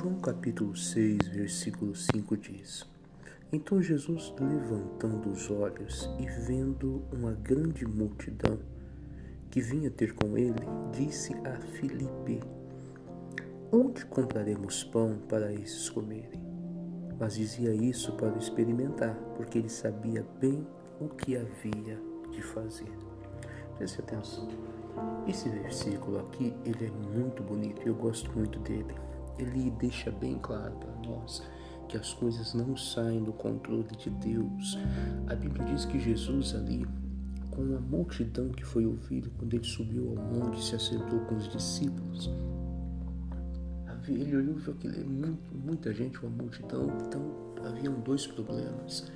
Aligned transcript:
João 0.00 0.14
capítulo 0.14 0.74
6, 0.74 1.28
versículo 1.28 1.94
5 1.94 2.34
diz: 2.38 2.86
Então 3.52 3.82
Jesus, 3.82 4.32
levantando 4.40 5.28
os 5.28 5.50
olhos 5.50 6.08
e 6.18 6.26
vendo 6.26 7.02
uma 7.12 7.32
grande 7.32 7.86
multidão 7.86 8.58
que 9.50 9.60
vinha 9.60 9.90
ter 9.90 10.14
com 10.14 10.38
ele, 10.38 10.62
disse 10.90 11.34
a 11.44 11.60
Filipe: 11.72 12.40
Onde 13.70 14.06
compraremos 14.06 14.84
pão 14.84 15.18
para 15.28 15.52
esses 15.52 15.90
comerem? 15.90 16.40
Mas 17.18 17.34
dizia 17.34 17.74
isso 17.74 18.14
para 18.14 18.38
experimentar, 18.38 19.14
porque 19.36 19.58
ele 19.58 19.68
sabia 19.68 20.24
bem 20.40 20.66
o 20.98 21.10
que 21.10 21.36
havia 21.36 22.00
de 22.30 22.40
fazer. 22.40 22.90
Preste 23.76 24.00
atenção. 24.00 24.48
Esse 25.28 25.50
versículo 25.50 26.20
aqui, 26.20 26.54
ele 26.64 26.86
é 26.86 26.90
muito 27.14 27.42
bonito 27.42 27.86
eu 27.86 27.94
gosto 27.94 28.32
muito 28.32 28.58
dele. 28.60 29.09
Ele 29.40 29.70
deixa 29.70 30.10
bem 30.10 30.38
claro 30.38 30.76
para 30.76 31.08
nós 31.08 31.42
que 31.88 31.96
as 31.96 32.12
coisas 32.12 32.54
não 32.54 32.76
saem 32.76 33.22
do 33.24 33.32
controle 33.32 33.88
de 33.96 34.10
Deus. 34.10 34.78
A 35.26 35.34
Bíblia 35.34 35.64
diz 35.64 35.84
que 35.84 35.98
Jesus 35.98 36.54
ali, 36.54 36.86
com 37.50 37.62
a 37.76 37.80
multidão 37.80 38.50
que 38.50 38.64
foi 38.64 38.86
ouvido 38.86 39.30
quando 39.38 39.54
ele 39.54 39.64
subiu 39.64 40.10
ao 40.10 40.24
monte 40.24 40.60
e 40.60 40.64
se 40.64 40.76
acertou 40.76 41.18
com 41.20 41.36
os 41.36 41.48
discípulos, 41.48 42.30
ele 44.08 44.36
olhou 44.36 44.56
e 44.56 44.60
viu 44.60 44.74
que 44.74 44.88
muita 45.52 45.92
gente, 45.92 46.18
uma 46.24 46.30
multidão, 46.30 46.88
então 47.06 47.22
haviam 47.64 47.94
dois 48.00 48.26
problemas. 48.26 49.10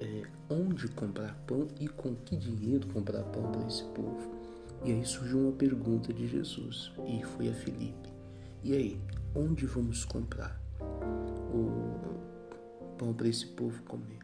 É, 0.00 0.22
onde 0.48 0.88
comprar 0.88 1.34
pão 1.46 1.68
e 1.78 1.86
com 1.86 2.14
que 2.14 2.34
dinheiro 2.34 2.86
comprar 2.88 3.22
pão 3.24 3.50
para 3.52 3.66
esse 3.66 3.84
povo? 3.84 4.30
E 4.82 4.92
aí 4.92 5.04
surgiu 5.04 5.40
uma 5.40 5.52
pergunta 5.52 6.12
de 6.12 6.26
Jesus 6.26 6.90
e 7.06 7.22
foi 7.22 7.50
a 7.50 7.52
Filipe. 7.52 8.08
E 8.62 8.74
aí, 8.74 9.00
onde 9.34 9.64
vamos 9.64 10.04
comprar 10.04 10.60
o 11.54 12.96
pão 12.98 13.14
para 13.14 13.26
esse 13.26 13.46
povo 13.46 13.82
comer? 13.84 14.20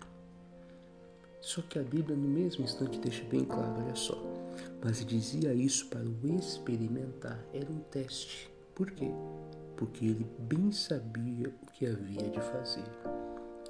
Só 1.41 1.63
que 1.63 1.79
a 1.79 1.83
Bíblia 1.83 2.17
no 2.17 2.29
mesmo 2.29 2.63
instante 2.63 2.99
deixa 2.99 3.25
bem 3.25 3.45
claro, 3.45 3.83
olha 3.83 3.95
só. 3.95 4.21
Mas 4.85 5.05
dizia 5.07 5.55
isso 5.55 5.87
para 5.87 6.03
o 6.05 6.39
experimentar, 6.39 7.43
era 7.55 7.71
um 7.71 7.79
teste. 7.91 8.51
Por 8.75 8.91
quê? 8.91 9.11
Porque 9.77 10.05
ele 10.05 10.27
bem 10.39 10.71
sabia 10.71 11.49
o 11.49 11.73
que 11.73 11.87
havia 11.87 12.29
de 12.29 12.41
fazer. 12.41 12.85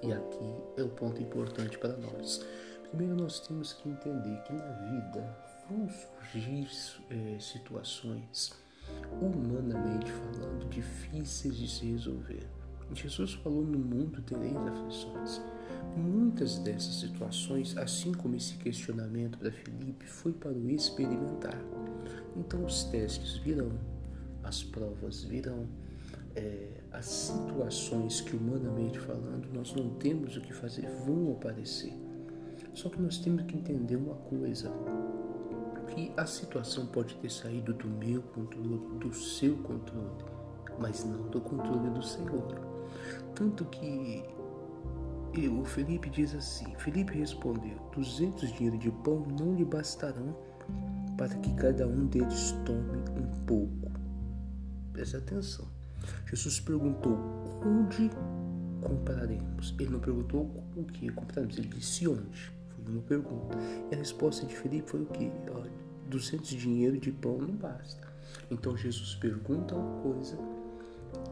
E 0.03 0.13
aqui 0.13 0.55
é 0.77 0.83
o 0.83 0.89
ponto 0.89 1.23
importante 1.23 1.79
para 1.79 1.97
nós. 1.97 2.45
Primeiro 2.89 3.15
nós 3.15 3.41
temos 3.41 3.73
que 3.73 3.89
entender 3.89 4.43
que 4.43 4.53
na 4.53 4.73
vida 4.73 5.39
vão 5.69 5.89
surgir 5.89 6.69
é, 7.11 7.39
situações, 7.39 8.53
humanamente 9.21 10.11
falando, 10.11 10.69
difíceis 10.69 11.57
de 11.57 11.69
se 11.69 11.87
resolver. 11.87 12.47
Jesus 12.95 13.35
falou: 13.35 13.63
No 13.63 13.79
mundo 13.79 14.23
tereis 14.23 14.57
aflições. 14.57 15.41
Muitas 15.97 16.59
dessas 16.59 17.01
situações, 17.01 17.77
assim 17.77 18.13
como 18.13 18.37
esse 18.37 18.55
questionamento 18.57 19.39
para 19.39 19.51
Felipe, 19.51 20.07
foi 20.07 20.33
para 20.33 20.53
o 20.53 20.71
experimentar. 20.71 21.59
Então, 22.37 22.65
os 22.65 22.85
testes 22.85 23.37
virão, 23.39 23.73
as 24.43 24.63
provas 24.63 25.25
virão, 25.25 25.67
é, 26.35 26.69
as 26.93 27.07
situações 27.07 28.21
que, 28.21 28.37
humanamente 28.37 28.99
falando, 28.99 29.49
nós 29.55 29.75
não 29.75 29.91
temos 29.95 30.37
o 30.37 30.41
que 30.41 30.53
fazer 30.53 30.87
vão 31.07 31.33
aparecer. 31.33 31.95
Só 32.75 32.91
que 32.91 33.01
nós 33.01 33.17
temos 33.19 33.45
que 33.45 33.57
entender 33.57 33.97
uma 33.97 34.17
coisa: 34.17 34.71
que 35.97 36.13
a 36.15 36.27
situação 36.27 36.85
pode 36.87 37.15
ter 37.17 37.31
saído 37.31 37.73
do 37.73 37.89
meu 37.89 38.21
controle, 38.21 38.99
do 39.01 39.15
seu 39.15 39.57
controle, 39.57 40.25
mas 40.79 41.03
não 41.05 41.23
do 41.31 41.41
controle 41.41 41.89
do 41.89 42.03
Senhor. 42.03 42.47
Tanto 43.35 43.65
que 43.65 44.23
o 45.49 45.65
Felipe 45.65 46.11
diz 46.11 46.35
assim: 46.35 46.67
Felipe 46.77 47.19
respondeu: 47.19 47.79
duzentos 47.95 48.53
dinheiros 48.53 48.79
de 48.79 48.91
pão 48.91 49.27
não 49.41 49.55
lhe 49.55 49.65
bastarão 49.65 50.37
para 51.17 51.35
que 51.37 51.55
cada 51.55 51.89
um 51.89 52.07
deles 52.07 52.55
tome 52.67 52.99
um 53.19 53.45
pouco. 53.47 53.91
Preste 54.93 55.17
atenção. 55.17 55.67
Jesus 56.27 56.61
perguntou: 56.61 57.17
onde 57.65 58.11
compraremos? 58.83 59.75
Ele 59.79 59.91
não 59.91 60.01
perguntou 60.01 60.63
o 60.77 60.85
que 60.85 61.11
compraremos, 61.11 61.57
ele 61.57 61.69
disse 61.69 62.07
onde. 62.07 62.55
Foi 62.85 62.93
uma 62.93 63.03
pergunta. 63.03 63.57
E 63.91 63.95
a 63.95 63.99
resposta 63.99 64.45
de 64.45 64.55
Felipe 64.55 64.91
foi 64.91 65.01
o 65.01 65.07
que? 65.07 65.31
200 66.09 66.49
dinheiro 66.51 66.99
de 66.99 67.11
pão 67.11 67.39
não 67.39 67.55
basta. 67.55 68.07
Então 68.51 68.77
Jesus 68.77 69.15
pergunta 69.15 69.75
uma 69.75 70.03
coisa 70.03 70.39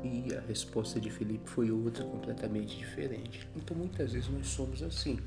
e 0.03 0.35
a 0.35 0.41
resposta 0.41 1.01
de 1.01 1.11
Felipe 1.11 1.49
foi 1.49 1.71
outra 1.71 2.05
completamente 2.05 2.77
diferente. 2.77 3.49
Então 3.57 3.77
muitas 3.77 4.13
vezes 4.13 4.29
nós 4.29 4.47
somos 4.49 4.83
assim. 4.83 5.19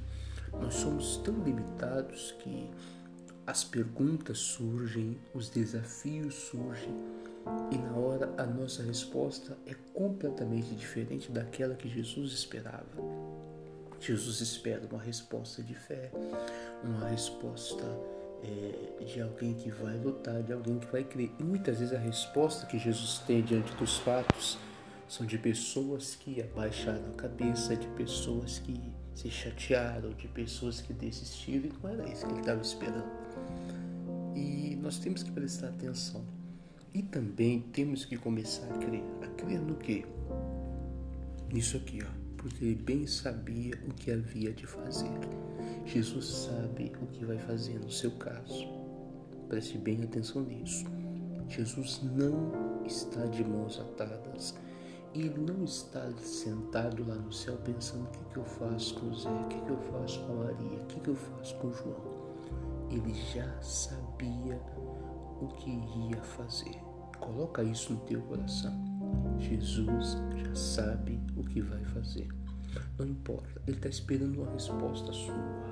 Nós 0.53 0.75
somos 0.75 1.17
tão 1.17 1.43
limitados 1.43 2.33
que 2.39 2.69
as 3.45 3.63
perguntas 3.63 4.37
surgem, 4.37 5.17
os 5.33 5.49
desafios 5.49 6.35
surgem 6.35 6.93
e 7.71 7.77
na 7.77 7.93
hora 7.93 8.33
a 8.37 8.45
nossa 8.45 8.83
resposta 8.83 9.57
é 9.65 9.73
completamente 9.93 10.75
diferente 10.75 11.31
daquela 11.31 11.75
que 11.75 11.87
Jesus 11.87 12.33
esperava. 12.33 12.85
Jesus 13.99 14.41
espera 14.41 14.85
uma 14.91 15.01
resposta 15.01 15.63
de 15.63 15.73
fé, 15.73 16.11
uma 16.83 17.07
resposta 17.07 17.83
é, 18.43 19.03
de 19.03 19.21
alguém 19.21 19.53
que 19.53 19.69
vai 19.69 19.97
lutar, 19.97 20.41
de 20.43 20.53
alguém 20.53 20.79
que 20.79 20.87
vai 20.87 21.03
crer. 21.03 21.31
E 21.39 21.43
muitas 21.43 21.79
vezes 21.79 21.93
a 21.93 21.97
resposta 21.97 22.65
que 22.65 22.77
Jesus 22.77 23.19
tem 23.19 23.41
diante 23.41 23.73
dos 23.75 23.97
fatos 23.97 24.57
são 25.07 25.25
de 25.25 25.37
pessoas 25.37 26.15
que 26.15 26.41
abaixaram 26.41 27.11
a 27.11 27.13
cabeça, 27.13 27.75
de 27.75 27.87
pessoas 27.89 28.59
que 28.59 28.79
se 29.15 29.29
chatearam, 29.31 30.11
de 30.11 30.27
pessoas 30.27 30.81
que 30.81 30.93
desistiram 30.93 31.69
e 31.69 31.73
não 31.81 31.89
era 31.89 32.09
isso 32.09 32.25
que 32.25 32.31
ele 32.33 32.41
estava 32.41 32.61
esperando. 32.61 33.09
E 34.35 34.75
nós 34.81 34.99
temos 34.99 35.23
que 35.23 35.31
prestar 35.31 35.69
atenção. 35.69 36.23
E 36.93 37.01
também 37.01 37.61
temos 37.61 38.05
que 38.05 38.17
começar 38.17 38.65
a 38.65 38.77
crer. 38.77 39.03
A 39.21 39.27
crer 39.27 39.59
no 39.59 39.75
quê? 39.75 40.05
Nisso 41.51 41.77
aqui, 41.77 41.99
ó. 42.03 42.26
Porque 42.37 42.63
ele 42.63 42.75
bem 42.75 43.07
sabia 43.07 43.73
o 43.87 43.93
que 43.93 44.11
havia 44.11 44.53
de 44.53 44.65
fazer. 44.65 45.11
Jesus 45.85 46.25
sabe 46.25 46.93
o 47.01 47.07
que 47.07 47.25
vai 47.25 47.37
fazer 47.39 47.79
no 47.79 47.91
seu 47.91 48.11
caso. 48.11 48.67
Preste 49.47 49.77
bem 49.77 50.03
atenção 50.03 50.43
nisso. 50.43 50.85
Jesus 51.49 52.01
não 52.03 52.85
está 52.85 53.25
de 53.25 53.43
mãos 53.43 53.79
atadas. 53.79 54.55
Ele 55.13 55.39
não 55.39 55.63
está 55.63 56.11
sentado 56.19 57.07
lá 57.07 57.15
no 57.15 57.31
céu 57.31 57.57
pensando 57.63 58.05
o 58.05 58.11
que, 58.11 58.25
que 58.25 58.37
eu 58.37 58.45
faço 58.45 58.93
com 58.95 59.07
o 59.07 59.15
Zé, 59.15 59.29
o 59.29 59.47
que, 59.47 59.59
que 59.61 59.69
eu 59.69 59.79
faço 59.91 60.19
com 60.25 60.35
Maria, 60.35 60.79
o 60.79 60.85
que, 60.85 60.99
que 60.99 61.07
eu 61.09 61.15
faço 61.15 61.55
com 61.55 61.71
João. 61.71 62.27
Ele 62.91 63.13
já 63.33 63.61
sabia 63.61 64.61
o 65.41 65.47
que 65.57 65.69
iria 65.69 66.21
fazer. 66.21 66.79
Coloca 67.19 67.63
isso 67.63 67.93
no 67.93 67.99
teu 68.01 68.21
coração. 68.21 68.96
Jesus 69.39 70.17
já 70.35 70.55
sabe 70.55 71.19
o 71.35 71.43
que 71.43 71.61
vai 71.61 71.83
fazer. 71.85 72.27
Não 72.97 73.07
importa, 73.07 73.61
ele 73.67 73.77
está 73.77 73.89
esperando 73.89 74.41
uma 74.41 74.51
resposta 74.51 75.11
sua 75.13 75.67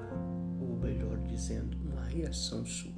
melhor 0.85 1.17
dizendo, 1.27 1.77
uma 1.77 2.03
reação 2.03 2.65
sua. 2.65 2.93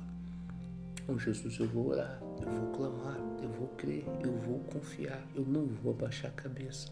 Com 1.06 1.18
Jesus 1.18 1.58
eu 1.58 1.68
vou 1.70 1.90
orar, 1.90 2.20
eu 2.42 2.52
vou 2.52 2.72
clamar, 2.74 3.18
eu 3.42 3.50
vou 3.50 3.68
crer, 3.70 4.04
eu 4.22 4.34
vou 4.42 4.60
confiar, 4.60 5.26
eu 5.34 5.46
não 5.46 5.66
vou 5.68 5.94
abaixar 5.94 6.30
a 6.32 6.34
cabeça, 6.34 6.90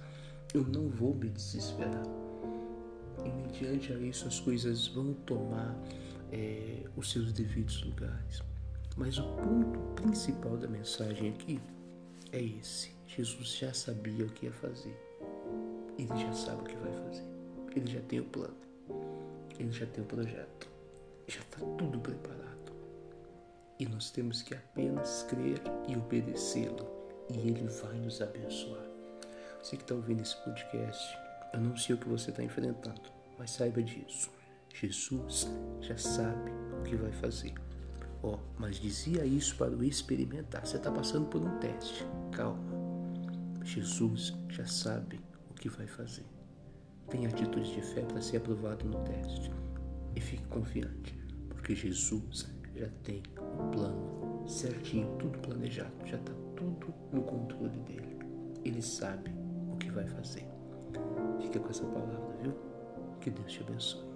eu 0.53 0.63
não 0.63 0.87
vou 0.87 1.13
me 1.13 1.29
desesperar. 1.29 2.03
E 3.25 3.29
mediante 3.29 3.91
a 3.91 3.97
isso 3.97 4.27
as 4.27 4.39
coisas 4.39 4.87
vão 4.87 5.13
tomar 5.25 5.77
é, 6.31 6.83
os 6.95 7.11
seus 7.11 7.33
devidos 7.33 7.83
lugares. 7.83 8.41
Mas 8.95 9.17
o 9.17 9.23
ponto 9.23 9.79
principal 10.01 10.55
da 10.55 10.67
mensagem 10.67 11.31
aqui 11.31 11.59
é 12.31 12.41
esse. 12.41 12.94
Jesus 13.07 13.55
já 13.57 13.73
sabia 13.73 14.25
o 14.25 14.29
que 14.29 14.45
ia 14.45 14.51
fazer. 14.51 14.95
Ele 15.97 16.17
já 16.17 16.33
sabe 16.33 16.61
o 16.61 16.65
que 16.65 16.75
vai 16.75 16.91
fazer. 16.91 17.23
Ele 17.75 17.91
já 17.91 18.01
tem 18.01 18.19
o 18.19 18.25
plano. 18.25 18.57
Ele 19.57 19.71
já 19.71 19.85
tem 19.85 20.03
o 20.03 20.07
projeto 20.07 20.75
já 21.27 21.39
está 21.39 21.59
tudo 21.77 21.99
preparado. 21.99 22.45
E 23.79 23.85
nós 23.85 24.09
temos 24.09 24.41
que 24.41 24.53
apenas 24.53 25.23
crer 25.23 25.61
e 25.87 25.95
obedecê-lo, 25.95 26.87
e 27.29 27.37
ele 27.39 27.67
vai 27.67 27.97
nos 27.97 28.21
abençoar. 28.21 28.85
Você 29.61 29.75
que 29.75 29.83
está 29.83 29.95
ouvindo 29.95 30.21
esse 30.21 30.35
podcast, 30.43 31.17
eu 31.53 31.59
não 31.59 31.75
sei 31.75 31.95
o 31.95 31.97
que 31.97 32.07
você 32.07 32.29
está 32.29 32.43
enfrentando, 32.43 33.01
mas 33.37 33.51
saiba 33.51 33.81
disso. 33.81 34.29
Jesus 34.73 35.47
já 35.81 35.97
sabe 35.97 36.51
o 36.79 36.83
que 36.83 36.95
vai 36.95 37.11
fazer. 37.13 37.53
Ó, 38.21 38.35
oh, 38.35 38.39
mas 38.57 38.77
dizia 38.77 39.25
isso 39.25 39.55
para 39.55 39.71
o 39.71 39.83
experimentar. 39.83 40.65
Você 40.65 40.77
está 40.77 40.91
passando 40.91 41.27
por 41.27 41.41
um 41.41 41.59
teste. 41.59 42.05
Calma. 42.31 42.74
Jesus 43.65 44.33
já 44.47 44.65
sabe 44.65 45.19
o 45.49 45.53
que 45.53 45.67
vai 45.67 45.87
fazer. 45.87 46.25
Tenha 47.09 47.27
atitude 47.27 47.73
de 47.73 47.81
fé 47.81 48.01
para 48.01 48.21
ser 48.21 48.37
aprovado 48.37 48.85
no 48.85 49.03
teste 49.03 49.51
e 50.15 50.21
fique 50.21 50.45
confiante, 50.47 51.17
porque 51.49 51.75
Jesus 51.75 52.47
já 52.75 52.87
tem 53.03 53.21
o 53.37 53.71
plano 53.71 54.47
certinho, 54.47 55.15
tudo 55.17 55.37
planejado, 55.39 55.93
já 56.05 56.17
está 56.17 56.33
tudo 56.55 56.93
no 57.11 57.21
controle 57.23 57.77
dele. 57.79 58.17
Ele 58.63 58.81
sabe 58.81 59.31
o 59.71 59.77
que 59.77 59.91
vai 59.91 60.05
vai 60.05 60.07
fazer. 60.07 60.47
Fica 61.41 61.59
com 61.59 61.69
essa 61.69 61.85
palavra, 61.85 62.37
viu? 62.41 62.53
Que 63.19 63.29
Deus 63.29 63.51
te 63.51 63.61
abençoe. 63.61 64.14